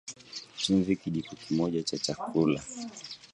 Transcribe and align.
Chumvi 0.61 0.93
Kijiko 1.01 1.33
moja 1.57 1.83
cha 1.83 1.97
chakula 1.97 2.61